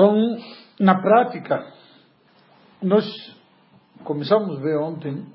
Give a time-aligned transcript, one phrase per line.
[0.00, 0.38] Então,
[0.80, 1.62] na prática,
[2.82, 3.04] nós
[4.02, 5.26] começamos a ver ontem,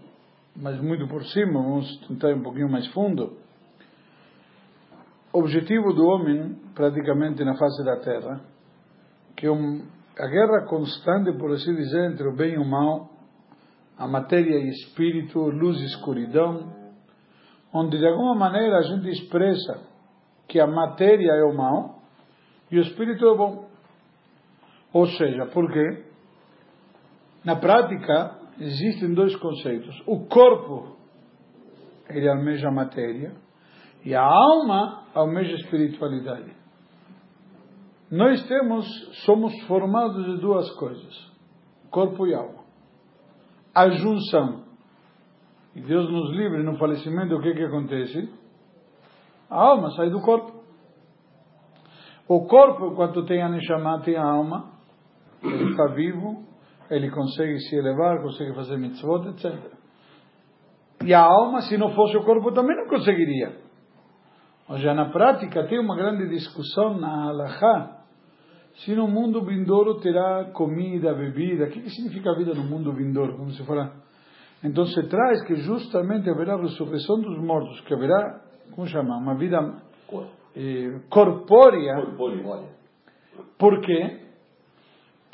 [0.55, 3.37] mas muito por cima, vamos tentar um pouquinho mais fundo.
[5.31, 8.41] O objetivo do homem, praticamente na face da Terra,
[9.37, 9.85] que um,
[10.17, 13.11] a guerra constante, por assim dizer, entre o bem e o mal,
[13.95, 16.73] a matéria e espírito, luz e escuridão,
[17.71, 19.79] onde de alguma maneira a gente expressa
[20.47, 22.01] que a matéria é o mal
[22.71, 23.64] e o espírito é o bom.
[24.95, 26.05] Ou seja, por quê?
[27.43, 29.93] Na prática, existem dois conceitos.
[30.07, 30.95] O corpo,
[32.09, 33.35] ele almeja a matéria,
[34.05, 36.49] e a alma almeja a espiritualidade.
[38.09, 38.85] Nós temos,
[39.25, 41.13] somos formados de duas coisas,
[41.91, 42.63] corpo e alma.
[43.73, 44.63] A junção.
[45.75, 48.33] E Deus nos livre no falecimento, o que que acontece?
[49.49, 50.63] A alma sai do corpo.
[52.29, 54.74] O corpo, enquanto tem a Neshama, tem a alma,
[55.45, 56.43] ele está vivo,
[56.89, 59.53] ele consegue se elevar, consegue fazer mitzvot, etc.
[61.03, 63.53] E a alma, se não fosse o corpo, também não conseguiria.
[64.67, 67.95] Ou seja, na prática, tem uma grande discussão na halakha,
[68.77, 72.91] se no mundo vindouro terá comida, bebida, o que, que significa a vida no mundo
[72.93, 73.93] vindouro, como se fala.
[74.63, 78.41] Então se traz que justamente haverá a ressurreição dos mortos, que haverá,
[78.73, 79.57] como chama, uma vida
[80.55, 81.95] eh, corpórea.
[82.17, 82.69] corpórea.
[83.57, 84.24] Por quê?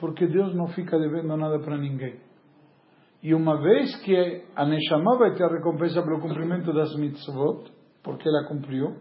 [0.02, 2.20] Porque Deus não fica devendo nada para ninguém.
[3.24, 7.72] E uma vez que a Neshama vai ter a recompensa pelo cumprimento das mitzvot,
[8.04, 8.96] porque ela cumpriu,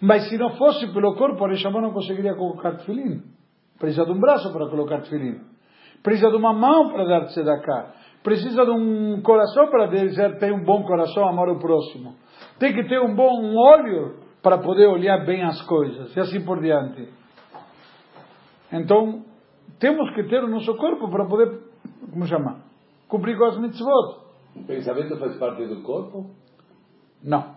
[0.00, 3.22] mas se não fosse pelo corpo, a Neshama não conseguiria colocar tefilim.
[3.76, 5.40] Precisa de um braço para colocar tefilim.
[6.02, 7.92] Precisa de uma mão para dar tzedakah.
[8.22, 12.14] Precisa de um coração para dizer tem um bom coração, amar o próximo.
[12.60, 16.60] Tem que ter um bom olho para poder olhar bem as coisas, e assim por
[16.60, 17.08] diante.
[18.72, 19.24] Então,
[19.78, 21.60] temos que ter o nosso corpo para poder,
[22.10, 22.62] como chama?
[23.08, 24.26] Cumprir com as mitzvot.
[24.56, 26.30] O pensamento faz parte do corpo?
[27.22, 27.56] Não.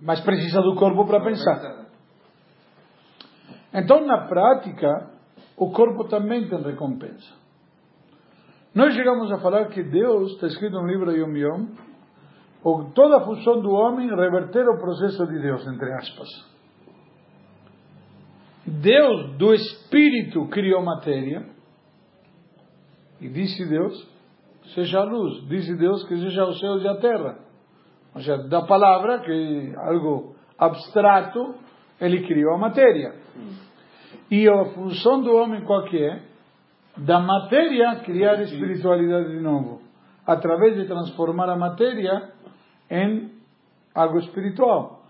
[0.00, 1.86] Mas precisa do corpo para pensar.
[3.74, 5.10] Então, na prática,
[5.56, 7.42] o corpo também tem recompensa.
[8.74, 11.66] Nós chegamos a falar que Deus, está escrito no livro Yom Yom,
[12.94, 16.51] toda a função do homem é reverter o processo de Deus, entre aspas.
[18.80, 21.44] Deus do Espírito criou matéria
[23.20, 24.08] e disse Deus,
[24.74, 25.46] seja a luz.
[25.46, 27.38] Disse Deus que seja o céu e a terra.
[28.14, 31.54] Ou seja, da palavra, que é algo abstrato,
[32.00, 33.14] ele criou a matéria.
[34.30, 36.22] E a função do homem qual que é?
[36.96, 39.82] Da matéria criar espiritualidade de novo.
[40.26, 42.32] Através de transformar a matéria
[42.90, 43.30] em
[43.94, 45.01] algo espiritual.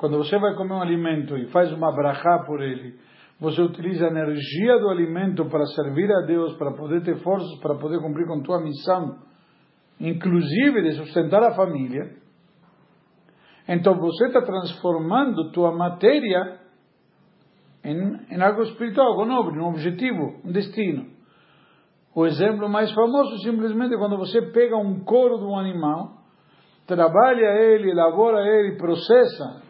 [0.00, 2.98] Quando você vai comer um alimento e faz uma brachá por ele,
[3.38, 7.74] você utiliza a energia do alimento para servir a Deus, para poder ter forças, para
[7.74, 9.18] poder cumprir com tua missão,
[10.00, 12.16] inclusive de sustentar a família.
[13.68, 16.60] Então você está transformando tua matéria
[17.84, 21.08] em, em algo espiritual, algo nobre, um objetivo, um destino.
[22.14, 26.22] O exemplo mais famoso simplesmente quando você pega um couro de um animal,
[26.86, 29.68] trabalha ele, elabora ele, processa,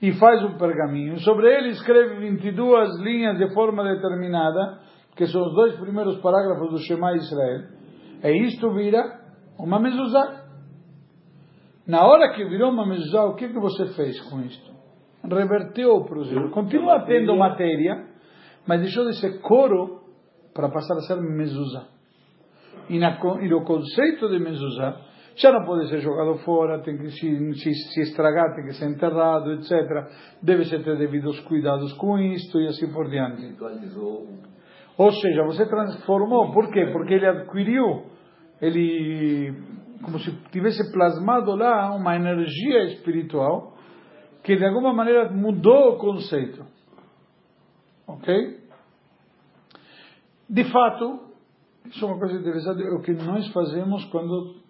[0.00, 1.18] e faz um pergaminho.
[1.20, 4.80] Sobre ele escreve 22 linhas de forma determinada,
[5.16, 7.62] que são os dois primeiros parágrafos do Shema Israel.
[8.22, 9.20] E isto vira
[9.58, 10.44] uma mezuzá.
[11.86, 14.72] Na hora que virou uma mezuzá, o que, que você fez com isto?
[15.22, 16.50] Reverteu o processo.
[16.50, 18.06] Continua tendo matéria,
[18.66, 20.02] mas deixou de ser coro
[20.54, 21.86] para passar a ser mezuzá.
[22.88, 25.00] E, na, e o conceito de mezuzá
[25.36, 28.88] já não pode ser jogado fora, tem que se, se, se estragar, tem que ser
[28.88, 29.70] enterrado, etc.
[30.42, 33.56] Deve ser ter devidos cuidados com isto e assim por diante.
[34.96, 36.86] Ou seja, você transformou, por quê?
[36.92, 38.04] Porque ele adquiriu,
[38.62, 39.52] ele,
[40.02, 43.74] como se tivesse plasmado lá uma energia espiritual
[44.44, 46.64] que de alguma maneira mudou o conceito.
[48.06, 48.60] Ok?
[50.48, 51.20] De fato,
[51.86, 54.62] isso é uma coisa interessante, é o que nós fazemos quando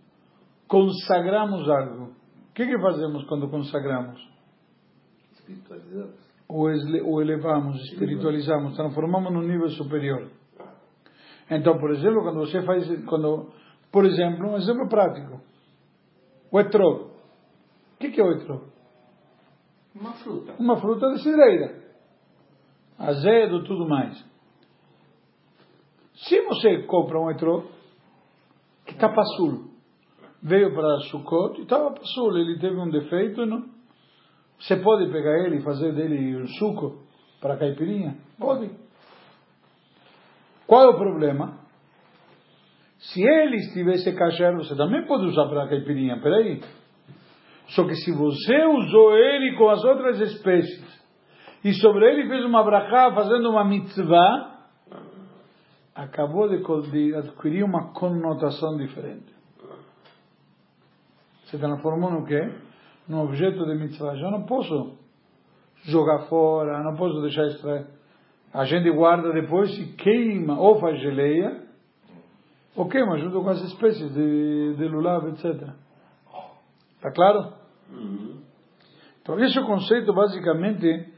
[0.69, 2.05] consagramos algo.
[2.51, 4.21] O que, que fazemos quando consagramos?
[5.33, 6.25] Espiritualizamos.
[6.49, 10.31] Ou, elevamos, espiritualizamos, transformamos num nível superior.
[11.51, 13.51] Então, por exemplo, quando você faz, quando,
[13.91, 15.41] por exemplo, um exemplo prático,
[16.51, 17.07] o etrog.
[17.07, 18.65] O que, que é o etrog?
[19.95, 20.55] Uma fruta.
[20.59, 21.83] Uma fruta de cidreira.
[22.99, 24.25] Azedo, tudo mais.
[26.15, 27.67] Se você compra um etrog,
[28.87, 29.74] que está passul,
[30.45, 33.65] veio para Sukkot e estava passul, ele teve um defeito, não?
[34.61, 37.03] Você pode pegar ele e fazer dele um suco
[37.41, 38.17] para caipirinha?
[38.39, 38.71] Pode.
[40.67, 41.59] Qual é o problema?
[42.99, 46.63] Se ele estivesse kasher, você também pode usar para caipirinha, peraí.
[47.69, 51.05] Só que se você usou ele com as outras espécies,
[51.65, 54.69] e sobre ele fez uma brachá fazendo uma mitzvah,
[55.95, 59.35] acabou de, de adquirir uma conotação diferente.
[61.55, 62.53] Se transformou no quê?
[63.09, 64.17] Num objeto de mitzvah.
[64.17, 64.99] Já não posso
[65.85, 67.87] jogar fora, não posso deixar extrair.
[68.53, 71.63] A gente guarda depois e queima, ou faz geleia,
[72.75, 74.85] ou queima junto com as espécies de, de
[75.29, 75.71] etc.
[76.97, 77.53] Está claro?
[79.23, 81.09] Então, esse conceito, basicamente,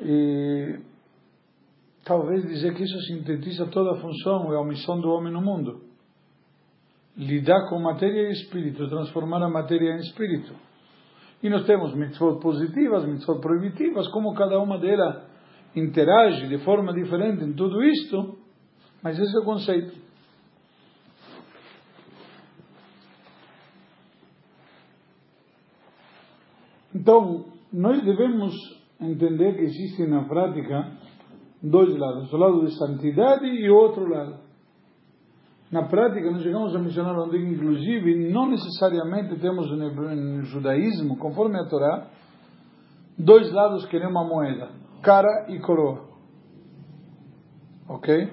[0.00, 0.80] e,
[2.02, 5.81] talvez dizer que isso sintetiza toda a função e a missão do homem no mundo.
[7.16, 10.54] Lidar com matéria e espírito, transformar a matéria em espírito.
[11.42, 15.22] E nós temos mitzvot positivas, mitzvot proibitivas, como cada uma delas
[15.74, 18.38] interage de forma diferente em tudo isto,
[19.02, 20.02] mas esse é o conceito.
[26.94, 28.54] Então, nós devemos
[29.00, 30.92] entender que existe na prática
[31.62, 34.41] dois lados, o lado de santidade e o outro lado.
[35.72, 41.64] Na prática, nós chegamos a mencionar onde, inclusive, não necessariamente temos no judaísmo, conforme a
[41.64, 42.08] Torá,
[43.16, 44.68] dois lados que nem uma moeda,
[45.02, 46.04] cara e coroa.
[47.88, 48.30] Ok?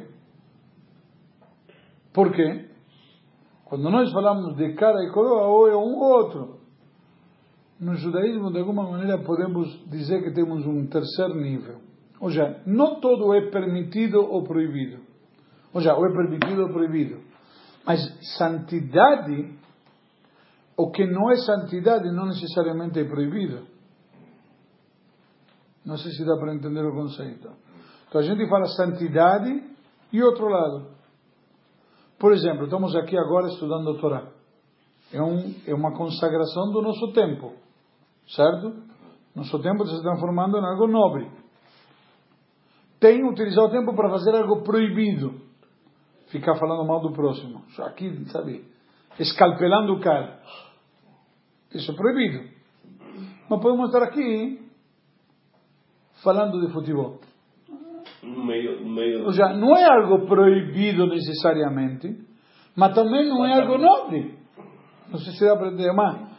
[2.12, 2.66] Por quê?
[3.64, 6.60] Quando nós falamos de cara e coroa, ou é um ou outro.
[7.80, 11.78] No judaísmo, de alguma maneira, podemos dizer que temos um terceiro nível.
[12.20, 15.00] Ou seja, não todo é permitido ou proibido.
[15.74, 17.29] Ou seja, ou é permitido ou proibido.
[17.86, 18.00] Mas
[18.38, 19.58] santidade,
[20.78, 23.66] o que não é santidade, não necessariamente é proibido.
[25.86, 27.50] Não sei se dá para entender o conceito.
[28.08, 29.64] Então a gente fala santidade
[30.12, 30.88] e outro lado.
[32.20, 34.28] Por exemplo, estamos aqui agora estudando a Torá.
[35.12, 37.54] É, um, é uma consagração do nosso tempo
[38.36, 38.74] certo?
[39.36, 41.30] Nosso tempo está se transformando em algo nobre.
[43.00, 45.49] Tem utilizado o tempo para fazer algo proibido.
[46.31, 47.64] Ficar falando mal do próximo.
[47.80, 48.66] Aqui, sabe?
[49.20, 50.40] Escalpelando o cara.
[51.74, 52.50] Isso é proibido.
[53.50, 54.60] Mas podemos estar aqui
[56.24, 57.20] falando de futebol.
[58.22, 59.26] No meio, no meio...
[59.26, 62.28] Ou seja, não é algo proibido necessariamente,
[62.76, 64.38] mas também não é algo nobre.
[65.10, 66.30] Não sei se dá para entender, mas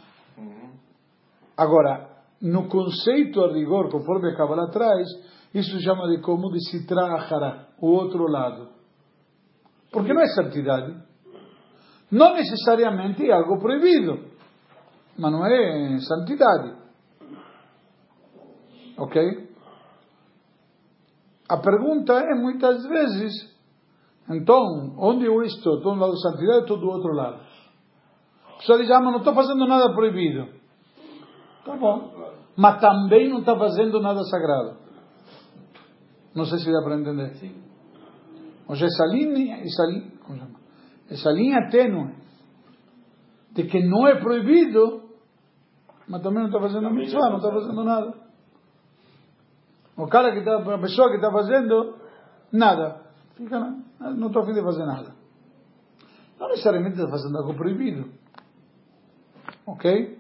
[1.61, 2.09] Agora,
[2.41, 5.07] no conceito a rigor, conforme a Kabbalah traz,
[5.53, 8.80] isso se chama de como de Sitra Achara, o outro lado.
[9.91, 10.95] Porque não é santidade.
[12.11, 14.25] Não necessariamente é algo proibido,
[15.17, 16.75] mas não é santidade.
[18.99, 19.49] Ok?
[21.49, 23.33] A pergunta é muitas vezes,
[24.29, 25.79] então, onde eu estou?
[25.79, 27.41] Estou no lado de santidade ou estou do outro lado?
[28.55, 30.49] A pessoa diz, ah, mas não estou fazendo nada proibido.
[31.65, 32.13] Tá bom.
[32.57, 34.77] Mas também não está fazendo nada sagrado.
[36.35, 37.35] Não sei se dá para entender.
[37.37, 37.70] Sim.
[38.71, 39.83] Ou seja, essa linha, essa,
[41.11, 42.15] essa linha tênue
[43.51, 45.11] de que não é proibido,
[46.07, 48.15] mas também não está fazendo a mitzvah, não está fazendo nada.
[49.97, 51.97] O cara que está, a pessoa que está fazendo
[52.53, 53.01] nada,
[53.35, 53.59] fica,
[53.99, 55.17] não estou a fim de fazer nada.
[56.39, 58.09] Não necessariamente está fazendo algo proibido.
[59.67, 60.17] Ok?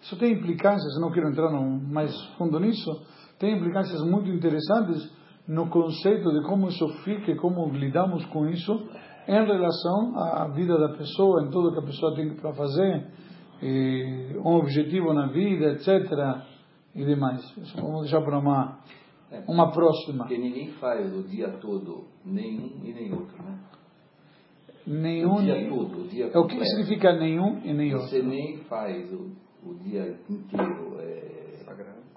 [0.00, 2.90] Isso tem implicações, não quero entrar mais fundo nisso,
[3.38, 5.19] tem implicações muito interessantes
[5.50, 8.72] no conceito de como isso fica e como lidamos com isso
[9.26, 13.06] em relação à vida da pessoa, em tudo que a pessoa tem para fazer,
[14.44, 15.88] um objetivo na vida, etc.
[16.94, 17.42] e demais.
[17.58, 18.78] Isso vamos deixar para uma,
[19.48, 20.24] uma próxima.
[20.24, 23.58] Porque ninguém faz o dia todo, nenhum e nem outro, né?
[24.86, 28.08] Nenhum, o dia todo, o dia É o que significa nenhum e nem outro?
[28.08, 29.30] Você nem faz o
[29.64, 31.39] o dia inteiro é.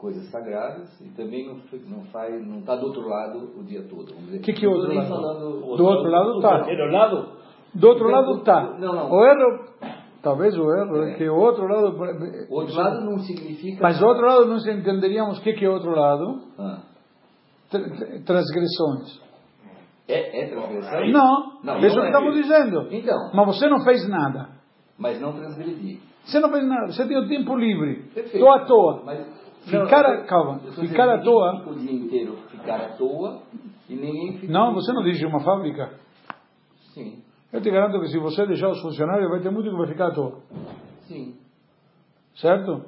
[0.04, 1.56] Coisas sagradas e também não,
[1.88, 4.12] não faz, não está do outro lado o dia todo.
[4.12, 5.08] O que, que é outro lado?
[5.08, 6.58] Falando, do outro lado está.
[6.58, 7.30] Do lado?
[7.74, 8.78] Do outro lado está.
[8.80, 9.10] Não, não.
[9.10, 9.66] O erro,
[10.22, 11.98] talvez o erro, é, é que o outro lado.
[12.50, 13.82] O outro lado não significa.
[13.82, 16.42] Mas o outro lado não entenderíamos o que, que é outro lado.
[16.60, 16.82] Ah.
[18.26, 19.22] Transgressões.
[20.10, 21.08] É, é transgressão?
[21.12, 22.88] Não, não isso não é que estamos dizendo.
[22.92, 23.32] Então.
[23.34, 24.50] Mas você não fez nada.
[24.98, 26.02] Mas não transgredi.
[26.26, 28.10] Você não fez nada, você tem o tempo livre.
[28.16, 29.04] Estou à toa.
[29.06, 31.64] Mas, ficar, não, calma, ficar à toa.
[31.68, 33.42] O dia inteiro ficar à toa
[33.90, 34.52] e ninguém fica.
[34.52, 36.00] Não, você não dirige uma fábrica.
[36.94, 37.22] Sim.
[37.52, 40.08] Eu te garanto que se você deixar os funcionários, vai ter muito que vai ficar
[40.08, 40.40] à toa.
[41.08, 41.36] Sim.
[42.36, 42.86] Certo?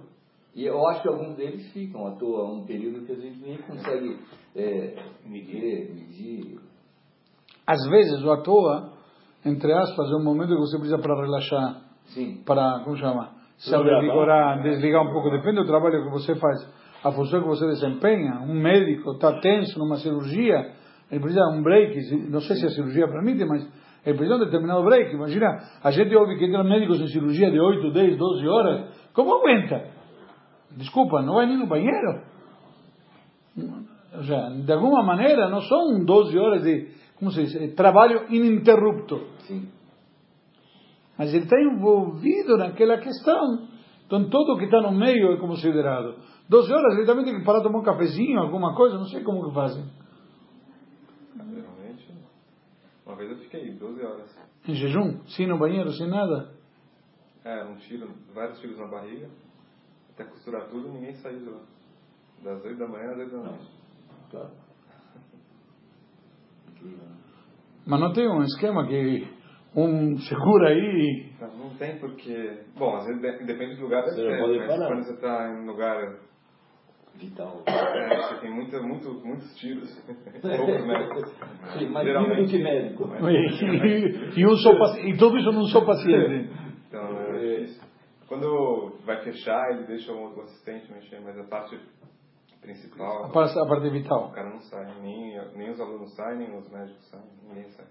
[0.55, 3.58] E eu acho que alguns deles ficam à toa um período que a gente nem
[3.58, 4.17] consegue
[4.55, 6.60] é, medir, medir.
[7.67, 8.94] Às vezes, o à toa,
[9.46, 11.82] entre aspas, é um momento que você precisa para relaxar.
[12.05, 12.41] Sim.
[12.46, 13.35] Para, como chama?
[13.57, 15.29] Se revigorar, desligar um pouco.
[15.29, 16.59] Depende do trabalho que você faz,
[17.03, 18.41] a função que você desempenha.
[18.41, 20.74] Um médico está tenso numa cirurgia,
[21.12, 22.29] ele precisa de um break.
[22.29, 23.63] Não sei se a cirurgia permite, mas
[24.05, 25.13] ele precisa de um determinado break.
[25.13, 25.47] Imagina,
[25.83, 28.85] a gente ouve que entra médicos em cirurgia de 8, 10, 12 horas.
[29.13, 29.83] Como aguenta?
[30.71, 32.21] Desculpa, não vai nem no banheiro?
[34.13, 39.21] Ou seja, de alguma maneira, não são 12 horas de, como se diz, trabalho ininterrupto.
[39.39, 39.69] Sim.
[41.17, 43.67] Mas ele está envolvido naquela questão.
[44.05, 46.15] Então, tudo que está no meio é considerado.
[46.48, 49.48] 12 horas, ele também tem que parar tomar um cafezinho, alguma coisa, não sei como
[49.48, 49.84] que fazem.
[51.36, 52.12] Geralmente,
[53.05, 54.39] uma vez eu fiquei 12 horas.
[54.67, 55.22] Em jejum?
[55.27, 56.53] Sem no banheiro, sem nada?
[57.43, 59.29] É, um tiro, vários tiros na barriga
[60.15, 61.60] até costurar tudo, ninguém saiu de lá.
[62.41, 63.72] Das 8 da manhã às 8 da noite.
[64.31, 64.51] Claro.
[67.86, 69.27] Mas não tem um esquema que
[69.75, 71.29] um segura aí.
[71.41, 72.60] Não, não tem porque.
[72.77, 74.88] Bom, às vezes de- depende do lugar da Você não pode mas parar.
[74.88, 76.15] quando você está em um lugar.
[77.17, 77.63] Vital.
[77.65, 79.89] É, você tem muita, muito, muitos tiros.
[80.41, 81.29] Poucos médicos.
[81.74, 83.10] Sim, vivo do que médico.
[83.29, 86.50] E, e um paci- e tudo isso num só paciente.
[86.89, 87.84] Então, é difícil.
[88.27, 91.79] Quando vai fechar, ele deixa um outro assistente mexer, mas a parte
[92.62, 93.25] principal.
[93.25, 94.32] A parte, a parte O vital.
[94.32, 97.86] cara não sai, nem, nem os alunos saem, nem os médicos saem, ninguém sai.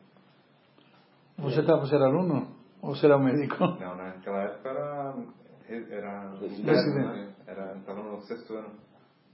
[1.39, 2.57] Você, tá, você era aluno?
[2.81, 3.59] Ou você era um médico?
[3.81, 4.15] Não, né?
[4.17, 5.15] naquela época era.
[5.69, 6.31] Era.
[6.39, 6.91] Residente.
[6.91, 7.35] Né?
[7.47, 8.71] Era, tava no sexto ano.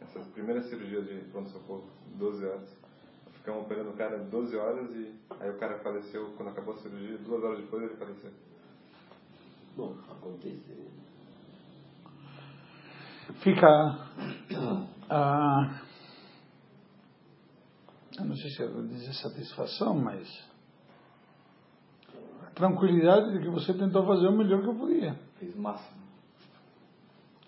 [0.00, 1.85] Essas primeiras cirurgias de pronto-socorro,
[2.16, 2.80] 12 horas.
[3.35, 7.19] Ficamos operando o cara 12 horas e aí o cara faleceu quando acabou a cirurgia,
[7.19, 8.30] duas horas depois ele faleceu.
[9.76, 10.90] Bom, acontece.
[13.42, 13.66] Fica.
[15.09, 15.80] ah,
[18.19, 20.50] eu não sei se eu vou dizer satisfação, mas.
[22.61, 25.14] Tranquilidade de que você tentou fazer o melhor que podia.
[25.38, 25.99] Fez o máximo.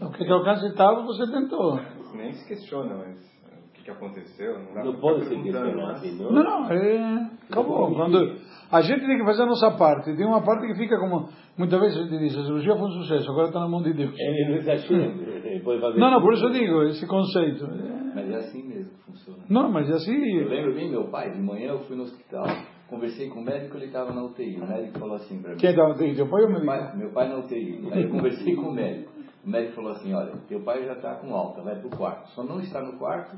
[0.00, 1.78] O que que alcance estava, você tentou.
[2.14, 4.59] Nem se questiona, mas eh, o que, que aconteceu?
[4.59, 5.92] Não, dá Não pode ser questionar né?
[5.92, 6.33] assim, não?
[6.33, 7.95] Não, é, acabou.
[7.95, 8.37] Quando
[8.71, 11.28] a gente tem que fazer a nossa parte, tem uma parte que fica como
[11.59, 13.92] muitas vezes a gente diz, a cirurgia foi um sucesso, agora está na mão de
[13.92, 14.14] Deus.
[14.19, 15.04] Ele não exagera.
[15.04, 17.64] Ele pode fazer Não, não, por isso eu digo esse conceito.
[17.66, 19.45] É, Mas é assim mesmo que funciona.
[19.49, 22.47] Não, mas Eu assim, lembro bem meu pai, de manhã eu fui no hospital,
[22.92, 24.61] conversei com o médico, ele estava na UTI.
[24.61, 25.56] O médico falou assim para mim.
[25.56, 27.88] quem estava tem teu pai ou meu pai, meu pai na UTI.
[27.90, 29.11] Aí eu conversei com o médico.
[29.44, 32.28] O médico falou assim, olha, teu pai já está com alta, vai pro quarto.
[32.30, 33.37] Só não está no quarto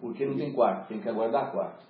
[0.00, 1.86] porque não tem quarto, tem que aguardar quarto.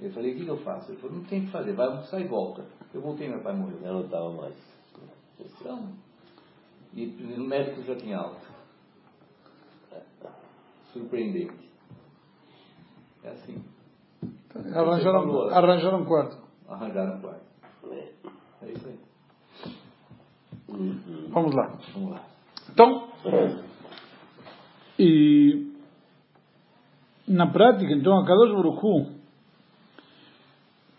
[0.00, 0.90] Eu falei, o que, que eu faço?
[0.90, 2.64] Ele falou, não tem o que fazer, vai almoçar e volta.
[2.92, 3.78] Eu voltei, meu pai morreu.
[3.80, 4.54] Já não estava mais.
[5.38, 5.88] Então,
[6.92, 8.46] e o médico já tinha alta.
[10.92, 11.70] Surpreendente.
[13.22, 13.71] É assim.
[14.54, 16.36] Arranjaram, arranjaram um quarto.
[16.68, 17.52] Arranjaram um quarto.
[18.62, 18.98] É isso aí.
[21.30, 21.78] Vamos lá.
[21.94, 22.24] Vamos lá.
[22.70, 23.08] Então,
[24.98, 25.72] e
[27.26, 29.22] na prática, então, a Kadosh Baruch Hu,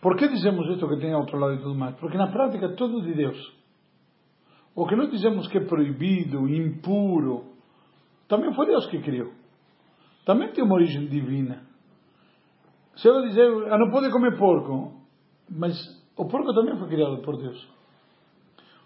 [0.02, 1.96] por que dizemos isto que tem outro lado e tudo mais?
[1.96, 3.38] Porque na prática é tudo de Deus.
[4.76, 7.54] O que nós dizemos que é proibido, impuro,
[8.28, 9.32] também foi Deus que criou.
[10.26, 11.62] Também tem uma origem divina.
[12.96, 14.94] Se eu dizer, ah, não pode comer porco,
[15.50, 15.76] mas
[16.16, 17.68] o porco também foi criado por Deus.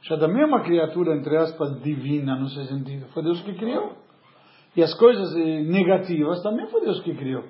[0.03, 3.07] Já também é uma criatura, entre aspas, divina, nesse sentido.
[3.13, 3.93] Foi Deus que criou.
[4.75, 7.43] E as coisas eh, negativas também foi Deus que criou.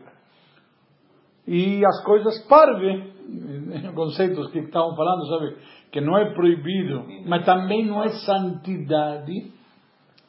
[1.46, 3.14] E as coisas parve,
[3.94, 5.58] conceitos que estavam falando, sabe?
[5.92, 9.52] Que não é proibido, mas também não é santidade.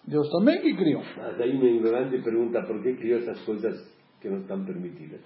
[0.07, 1.03] Deus também que criou.
[1.17, 3.75] Mas aí um ignorante pergunta por que criou essas coisas
[4.21, 5.21] que não estão permitidas.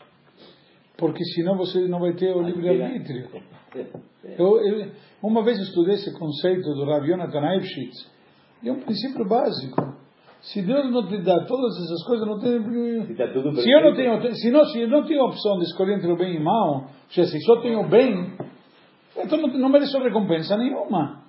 [0.97, 3.29] Porque senão você não vai ter o livre-arbítrio.
[4.39, 8.09] Eu, eu, uma vez estudei esse conceito do Rav Yonatan Eibschitz,
[8.63, 9.97] e é um princípio básico.
[10.43, 12.61] Se Deus não te dá todas essas coisas, não tem.
[13.07, 15.65] Se tudo Se eu não tenho, se não, se eu não tenho a opção de
[15.65, 18.33] escolher entre o bem e o mal, ou seja, se só tenho o bem,
[19.17, 21.23] então não, não mereço recompensa nenhuma.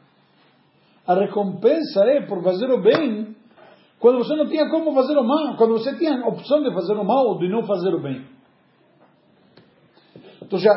[1.08, 3.36] A recompensa é por fazer o bem
[4.00, 6.94] quando você não tinha como fazer o mal, quando você tinha a opção de fazer
[6.94, 8.33] o mal ou de não fazer o bem.
[10.46, 10.72] Então já,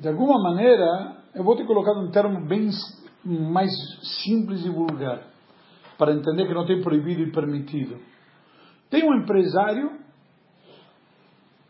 [0.00, 2.68] de alguma maneira, eu vou te colocar um termo bem
[3.24, 3.70] mais
[4.24, 5.22] simples e vulgar,
[5.96, 7.98] para entender que não tem proibido e permitido.
[8.90, 10.02] Tem um empresário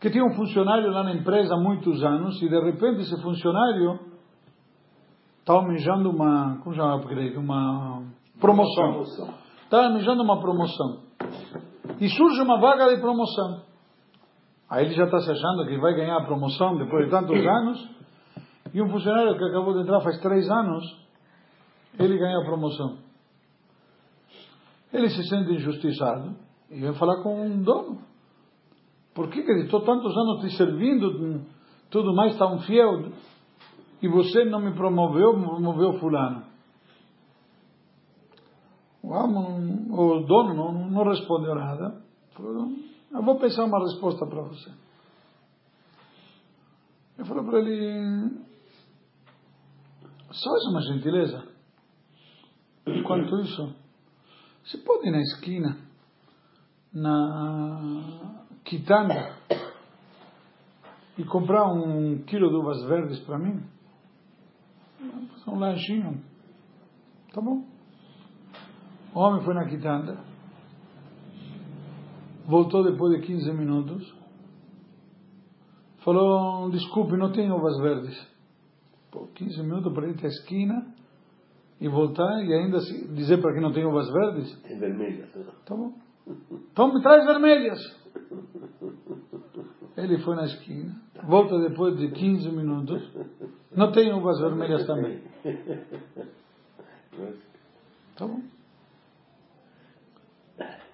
[0.01, 3.99] que tinha um funcionário lá na empresa há muitos anos e de repente esse funcionário
[5.39, 8.03] está almejando uma, como chama upgrade, uma
[8.39, 9.01] promoção.
[9.63, 11.03] Está almejando uma promoção.
[12.01, 13.61] E surge uma vaga de promoção.
[14.73, 17.89] Aí ele já está se achando que vai ganhar a promoção depois de tantos anos.
[18.73, 20.83] E um funcionário que acabou de entrar faz três anos,
[21.99, 22.97] ele ganha a promoção.
[24.91, 26.35] Ele se sente injustiçado
[26.71, 27.99] e vem falar com um dono.
[29.13, 31.45] Por que, que estou tantos anos te servindo,
[31.91, 33.11] tudo mais tão fiel,
[34.01, 36.45] e você não me promoveu, promoveu fulano?
[39.03, 42.01] O dono não, não respondeu nada.
[42.35, 42.69] Falou,
[43.13, 44.71] eu vou pensar uma resposta para você.
[47.17, 48.31] Eu falei para ele,
[50.31, 51.47] só uma gentileza.
[52.87, 53.75] Enquanto isso,
[54.63, 55.77] você pode ir na esquina,
[56.91, 59.37] na quitanda,
[61.17, 63.63] e comprar um quilo de uvas verdes para mim?
[65.47, 66.23] Um lanchinho.
[67.31, 67.63] Tá bom.
[69.13, 70.32] O homem foi na quitanda,
[72.47, 74.13] voltou depois de 15 minutos,
[76.03, 78.27] falou, desculpe, não tem uvas verdes.
[79.11, 80.87] Pô, 15 minutos para ir até a esquina
[81.79, 82.79] e voltar e ainda
[83.13, 84.61] dizer para que não tem uvas verdes?
[84.61, 85.29] Tem vermelhas.
[85.65, 85.93] Tá bom.
[86.71, 87.79] Então me traz vermelhas.
[89.95, 90.95] Ele foi na esquina,
[91.27, 93.01] volta depois de 15 minutos,
[93.75, 95.21] não tem uvas vermelhas também.
[98.15, 98.41] Tá bom.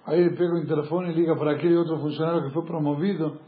[0.06, 3.38] Aí ele pega o telefone e liga para aquele outro funcionário que foi promovido.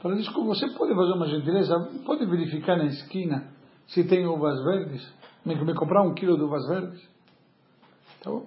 [0.00, 1.74] Fala, desculpa, você pode fazer uma gentileza?
[2.04, 3.48] Pode verificar na esquina
[3.86, 5.14] se tem uvas verdes?
[5.44, 7.08] Me, me comprar um quilo de uvas verdes?
[8.22, 8.46] Tá bom?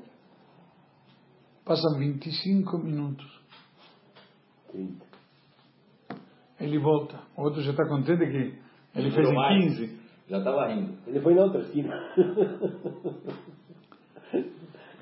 [1.65, 3.25] Passam 25 minutos.
[4.71, 5.05] 30.
[6.59, 7.19] Ele volta.
[7.35, 8.59] O outro já está contente que
[8.95, 9.99] ele fez em 15.
[10.29, 10.97] Já estava rindo.
[11.07, 11.93] Ele foi na outra esquina.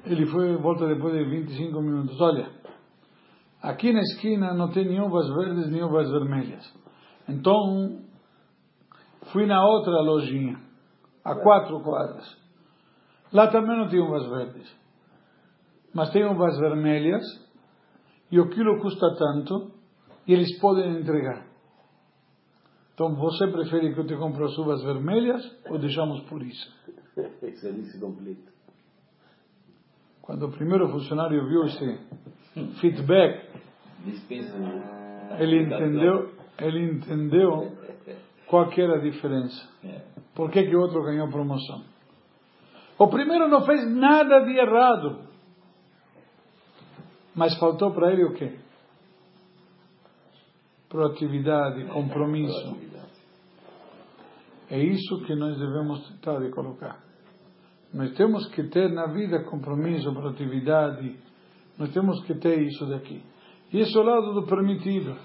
[0.06, 2.20] Ele foi, volta depois de 25 minutos.
[2.22, 2.48] Olha,
[3.62, 6.64] aqui na esquina não tem nem uvas verdes nem uvas vermelhas.
[7.28, 8.02] Então,
[9.34, 10.60] fui na outra lojinha,
[11.24, 12.38] a quatro quadras.
[13.34, 14.76] Lá também não tem uvas verdes.
[15.94, 17.24] Mas tem uvas vermelhas
[18.32, 19.72] e o quilo custa tanto
[20.28, 21.48] e eles podem entregar.
[22.94, 26.74] Então você prefere que eu te compre as uvas vermelhas ou deixamos por isso?
[27.42, 28.55] Excelência completa.
[30.26, 32.00] Quando o primeiro funcionário viu esse
[32.80, 33.48] feedback,
[34.04, 34.56] Dispensa
[35.40, 37.72] ele entendeu, ele entendeu
[38.48, 39.70] qual que era a diferença.
[39.84, 40.02] É.
[40.34, 41.84] Por que, que o outro ganhou promoção?
[42.98, 45.26] O primeiro não fez nada de errado.
[47.36, 48.58] Mas faltou para ele o quê?
[50.88, 52.78] Proatividade, compromisso.
[54.70, 57.05] É isso que nós devemos tentar de colocar.
[57.96, 61.16] Nós temos que ter na vida compromisso, proatividade.
[61.80, 63.24] Nós temos que ter isso daqui.
[63.72, 65.16] E esse é o lado do permitido.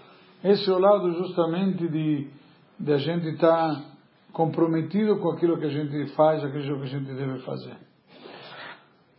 [0.44, 2.30] Esse é o lado justamente de,
[2.78, 3.90] de a gente estar
[4.32, 7.76] comprometido com aquilo que a gente faz, aquilo que a gente deve fazer.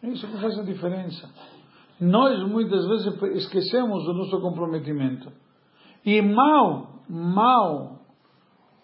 [0.02, 1.30] É isso que faz a diferença.
[2.00, 5.30] Nós muitas vezes esquecemos o nosso comprometimento.
[6.06, 8.00] E mal, mal,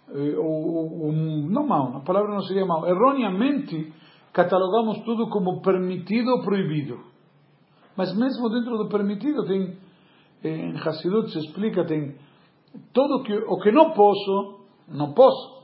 [0.10, 3.94] ou, ou, ou, não mal, a palavra não seria mal, erroneamente
[4.34, 7.00] catalogamos tudo como permitido ou proibido.
[7.96, 9.78] Mas mesmo dentro do permitido tem,
[10.44, 12.16] em Hassidut se explica, tem
[12.94, 15.58] tudo que, o que não posso, não posso.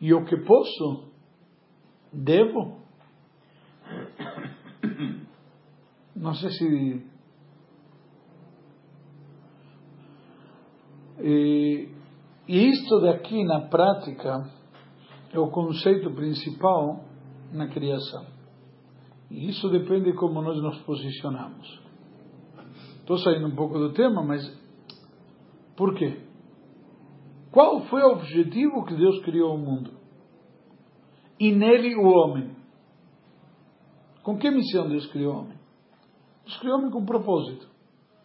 [0.00, 1.10] E o que posso,
[2.12, 2.80] devo.
[6.14, 7.06] Não sei se.
[11.20, 11.88] E,
[12.48, 14.50] e isto daqui na prática
[15.36, 17.04] é o conceito principal
[17.52, 18.26] na criação.
[19.30, 21.80] E isso depende de como nós nos posicionamos.
[23.00, 24.42] Estou saindo um pouco do tema, mas
[25.76, 26.22] por quê?
[27.52, 29.92] Qual foi o objetivo que Deus criou o mundo?
[31.38, 32.56] E nele o homem.
[34.22, 35.58] Com que missão Deus criou o homem?
[36.44, 37.68] Deus criou o homem com um propósito.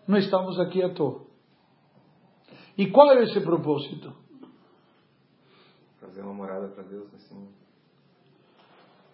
[0.08, 1.26] Não estamos aqui à toa.
[2.78, 4.13] E qual é esse propósito?
[6.12, 7.54] Fazer uma morada para Deus mundo.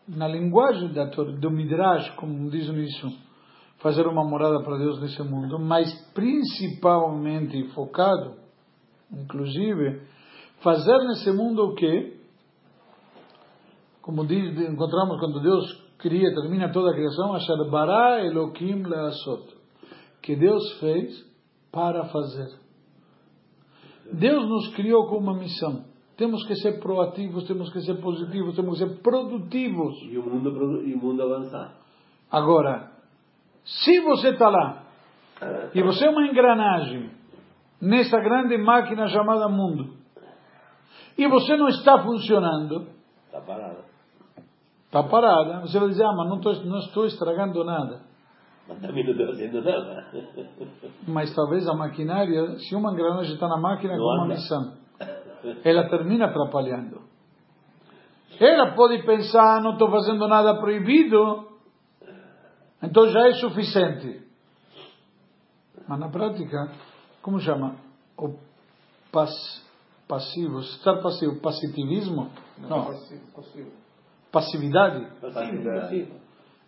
[0.08, 3.16] Na linguagem da, do Midrash, como diz nisso,
[3.78, 8.34] fazer uma morada para Deus nesse mundo, mas principalmente focado,
[9.12, 10.08] inclusive,
[10.64, 12.20] fazer nesse mundo o quê?
[14.02, 19.56] Como diz, encontramos quando Deus cria, termina toda a criação, Asher bara Elohim leasot,
[20.24, 21.14] que Deus fez
[21.72, 22.60] para fazer.
[24.14, 25.87] Deus nos criou com uma missão.
[26.18, 29.94] Temos que ser proativos, temos que ser positivos, temos que ser produtivos.
[30.10, 31.76] E o mundo, e o mundo avançar.
[32.32, 32.92] Agora,
[33.64, 34.84] Se você está lá
[35.74, 37.12] e você é uma engrenagem
[37.82, 39.94] nessa grande máquina chamada mundo
[41.18, 42.88] e você não está funcionando,
[43.26, 43.84] Está parada.
[44.86, 48.02] está parada, você vai dizer, ah, mas não estou, não estou estragando nada.
[48.70, 50.08] Mas também não estou fazendo nada.
[51.08, 54.74] Mas talvez a maquinária, se uma engrenagem está na máquina Não com uma missão,
[55.64, 57.02] ela termina atrapalhando.
[58.40, 61.48] Ela pode pensar, não estou fazendo nada proibido,
[62.84, 64.22] então já é suficiente.
[65.88, 66.72] Mas na prática,
[67.22, 67.76] como chama?
[68.18, 68.36] O
[69.12, 69.32] pass,
[70.08, 72.30] passivo, estar passivo, positivismo?
[72.60, 72.88] Não,
[74.32, 75.08] passividade.
[75.22, 76.16] Passivo, passivo.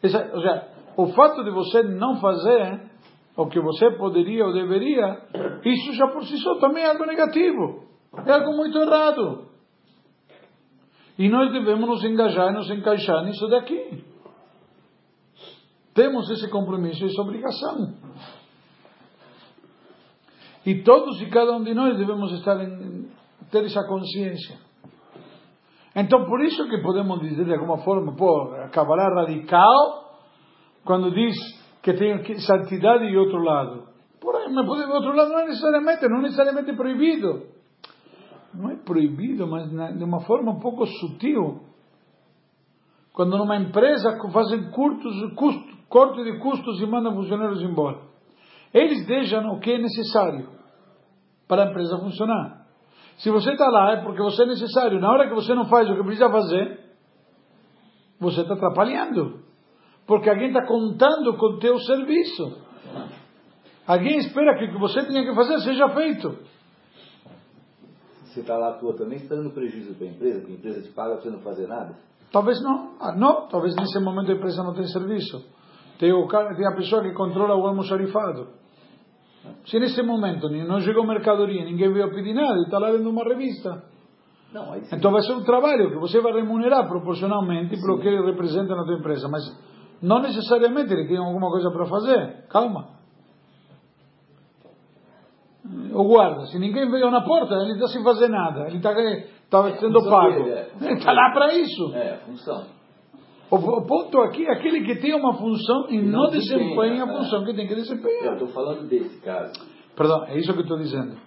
[0.02, 2.90] Essa, ou seja, o fato de você não fazer
[3.36, 5.18] o que você poderia ou deveria,
[5.64, 7.89] isso já por si só também é algo negativo.
[8.26, 9.48] É algo muito errado.
[11.18, 14.04] E nós devemos nos engajar e nos encaixar nisso daqui.
[15.94, 17.94] Temos esse compromisso, essa obrigação.
[20.66, 23.10] E todos e cada um de nós devemos estar em,
[23.52, 24.58] ter essa consciência.
[25.96, 30.20] Então, por isso que podemos dizer de alguma forma, pô, a Kabbalah radical,
[30.86, 31.36] quando diz
[31.82, 33.88] que tem santidade e outro lado.
[34.22, 37.48] Porém, mas pode- outro lado não é necessariamente, não é necessariamente proibido.
[38.60, 41.62] Não é proibido, mas de uma forma um pouco sutil.
[43.14, 48.02] Quando numa empresa fazem curtos, custo, corte de custos e mandam funcionários embora.
[48.74, 50.50] Eles deixam o que é necessário
[51.48, 52.66] para a empresa funcionar.
[53.20, 55.00] Se você está lá é porque você é necessário.
[55.00, 56.80] Na hora que você não faz o que precisa fazer,
[58.20, 59.40] você está atrapalhando.
[60.06, 62.58] Porque alguém está contando com o teu serviço.
[63.88, 66.59] Alguém espera que o que você tinha que fazer seja feito.
[68.30, 70.82] Você está lá toa também, você está dando prejuízo para a empresa, que a empresa
[70.82, 71.96] te paga para você não fazer nada.
[72.32, 72.92] Talvez não.
[73.00, 75.44] Ah, não, talvez nesse momento a empresa não tem serviço.
[75.98, 78.48] Tem, o cara, tem a pessoa que controla o almoxarifado.
[79.66, 83.24] Se nesse momento não chegou mercadoria, ninguém veio pedir nada, ele está lá lendo uma
[83.24, 83.84] revista.
[84.54, 84.96] Não, aí sim.
[84.96, 88.84] Então vai ser um trabalho que você vai remunerar proporcionalmente pelo que ele representa na
[88.84, 89.44] tua empresa, mas
[90.02, 92.46] não necessariamente ele tem alguma coisa para fazer.
[92.50, 92.99] Calma.
[95.94, 98.92] O guarda, se ninguém veio na porta, ele está sem fazer nada, ele está
[99.50, 100.44] tá sendo função pago.
[100.44, 101.94] dele, é, Ele está lá para isso.
[101.96, 102.66] É, a função.
[103.52, 107.06] O, o ponto aqui é aquele que tem uma função e não, não desempenha a
[107.06, 108.34] desempenha, função que tem que Eu desempenhar.
[108.34, 109.54] estou falando desse caso.
[109.96, 111.18] Perdão, é isso que eu estou dizendo.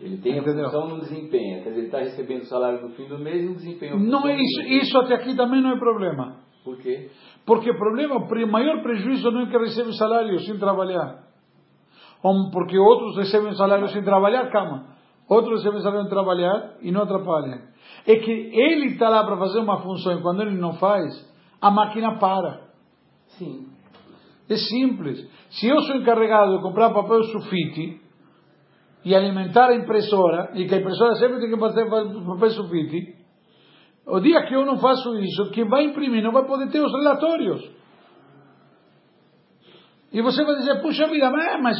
[0.00, 0.66] Ele tem Entendeu?
[0.66, 1.62] a função, não desempenha.
[1.62, 3.98] Quer dizer, ele está recebendo o salário no fim do mês e não desempenha a
[3.98, 6.36] Não é isso, isso até aqui também não é problema.
[6.64, 7.10] Por quê?
[7.46, 11.27] Porque o problema, o maior prejuízo não é que recebe salário sem trabalhar.
[12.52, 14.86] Porque outros recebem salário sem trabalhar, calma.
[15.28, 17.60] Outros recebem salário sem trabalhar e não atrapalham.
[18.06, 21.12] É que ele está lá para fazer uma função e quando ele não faz,
[21.60, 22.68] a máquina para.
[23.38, 23.66] Sim.
[24.48, 25.28] É simples.
[25.50, 28.00] Se eu sou encarregado de comprar papel sulfite
[29.04, 33.16] e alimentar a impressora, e que a impressora sempre tem que fazer papel sulfite,
[34.06, 36.90] o dia que eu não faço isso, quem vai imprimir não vai poder ter os
[36.90, 37.78] relatórios.
[40.10, 41.78] E você vai dizer, puxa vida, mas, mas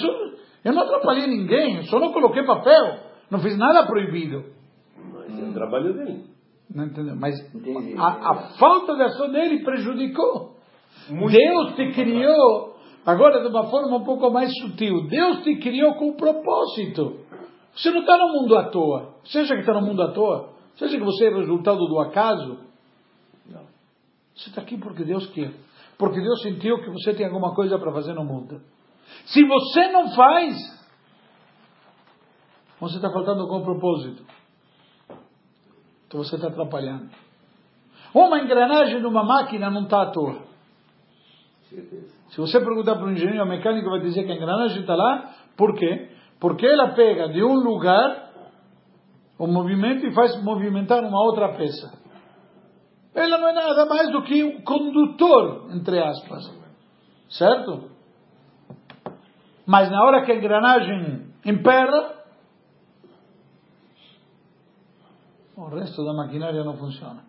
[0.64, 4.44] eu, não atrapalhei ninguém, eu só não coloquei papel, não fiz nada proibido.
[4.96, 6.24] Mas é o trabalho dele.
[6.74, 7.16] Não entendeu?
[7.16, 7.94] Mas Entendi.
[7.96, 10.56] a, a falta de ação dele prejudicou.
[11.08, 16.10] Deus te criou, agora de uma forma um pouco mais sutil, Deus te criou com
[16.10, 17.20] um propósito.
[17.74, 19.14] Você não está no mundo à toa.
[19.24, 20.50] Você acha que está no mundo à toa?
[20.74, 22.58] Você acha que você é resultado do acaso?
[23.46, 23.62] Não.
[24.34, 25.52] Você está aqui porque Deus quer.
[25.96, 28.60] Porque Deus sentiu que você tem alguma coisa para fazer no mundo.
[29.26, 30.54] Se você não faz,
[32.80, 34.24] você está faltando com o propósito.
[36.06, 37.10] Então você está atrapalhando.
[38.14, 40.42] Uma engrenagem numa máquina não está à toa.
[42.30, 45.34] Se você perguntar para um engenheiro mecânico, vai dizer que a engrenagem está lá.
[45.56, 46.10] Por quê?
[46.40, 48.28] Porque ela pega de um lugar
[49.38, 51.92] o movimento e faz movimentar uma outra peça.
[53.14, 56.44] Ela não é nada mais do que um condutor, entre aspas.
[57.28, 57.90] Certo?
[59.70, 62.14] Mas na hora que a engrenagem emperra,
[65.54, 67.22] o resto da maquinária não funciona.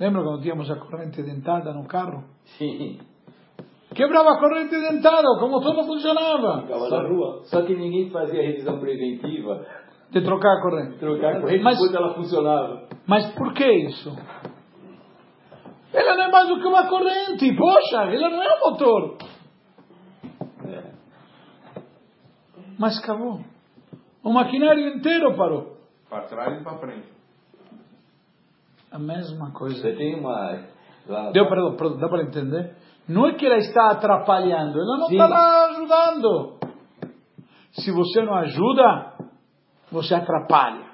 [0.00, 2.24] Lembra quando tínhamos a corrente dentada no carro?
[2.58, 2.98] Sim.
[3.94, 6.62] Quebrava a corrente dentada, o motor não funcionava.
[6.62, 7.40] Ficava na rua.
[7.44, 9.66] Só que ninguém fazia revisão preventiva,
[10.10, 10.98] De trocar a corrente.
[10.98, 12.88] trocar a corrente Mas- enquanto ela funcionava.
[13.06, 14.10] Mas por que isso?
[15.96, 19.16] Ela não é mais do que uma corrente, poxa, ela não é um motor.
[20.68, 20.82] É.
[22.78, 23.40] Mas acabou.
[24.22, 25.76] O maquinário inteiro parou.
[26.10, 27.08] Para trás e para frente.
[28.92, 29.82] A mesma Você coisa.
[29.96, 30.64] tem uma.
[31.06, 32.74] Lá- Deu, perdão, dá para entender?
[33.08, 35.14] Não é que ela está atrapalhando, ela não Sim.
[35.14, 36.58] está lá ajudando.
[37.72, 39.12] Se você não ajuda,
[39.90, 40.85] você atrapalha.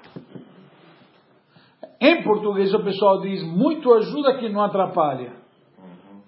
[2.03, 5.37] Em português o pessoal diz muito ajuda que não atrapalha.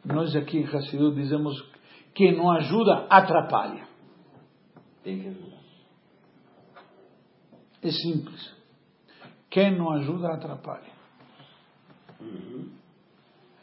[0.06, 1.54] Nós aqui em Hassidut dizemos
[2.14, 3.86] que não ajuda, atrapalha.
[5.04, 5.58] Tem que ajudar.
[7.84, 8.56] É simples.
[9.50, 10.96] Quem não ajuda, atrapalha.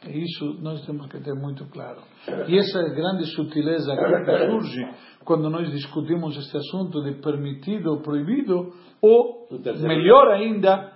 [0.05, 2.01] É Isso nós temos que ter muito claro.
[2.47, 4.87] E essa grande sutileza que surge
[5.25, 8.71] quando nós discutimos este assunto de permitido ou proibido,
[9.01, 9.47] ou,
[9.81, 10.92] melhor ainda,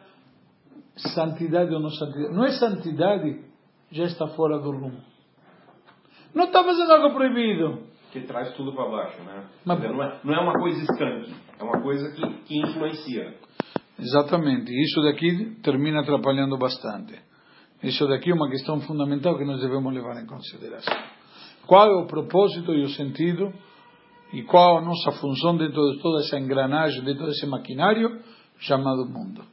[0.97, 2.33] santidade ou não santidade.
[2.35, 3.41] Não é santidade,
[3.91, 4.99] já está fora do rumo.
[6.33, 7.83] Não está fazendo algo proibido.
[8.11, 9.45] Que traz tudo para baixo, né?
[9.65, 13.35] Mas- Não, é, não é uma coisa estanque, é uma coisa que, que influencia.
[13.99, 14.71] Exatamente.
[14.71, 17.19] Isso daqui termina atrapalhando bastante.
[17.83, 20.95] Isso daqui é uma questão fundamental que nós devemos levar em consideração.
[21.65, 23.53] Qual é o propósito e o sentido
[24.33, 28.19] e qual a nossa função dentro de toda essa engrenagem, dentro desse maquinário
[28.59, 29.43] chamado mundo?